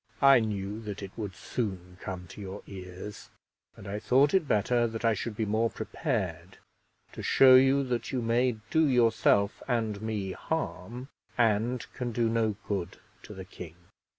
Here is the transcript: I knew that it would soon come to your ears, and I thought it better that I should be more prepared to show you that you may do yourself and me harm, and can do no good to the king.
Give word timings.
I 0.23 0.39
knew 0.39 0.79
that 0.79 1.03
it 1.03 1.11
would 1.15 1.35
soon 1.35 1.99
come 2.01 2.25
to 2.29 2.41
your 2.41 2.63
ears, 2.65 3.29
and 3.75 3.87
I 3.87 3.99
thought 3.99 4.33
it 4.33 4.47
better 4.47 4.87
that 4.87 5.05
I 5.05 5.13
should 5.13 5.35
be 5.35 5.45
more 5.45 5.69
prepared 5.69 6.57
to 7.11 7.21
show 7.21 7.53
you 7.53 7.83
that 7.83 8.11
you 8.11 8.19
may 8.23 8.53
do 8.71 8.87
yourself 8.87 9.61
and 9.67 10.01
me 10.01 10.31
harm, 10.31 11.09
and 11.37 11.85
can 11.93 12.11
do 12.11 12.29
no 12.29 12.55
good 12.67 12.97
to 13.21 13.35
the 13.35 13.45
king. 13.45 13.75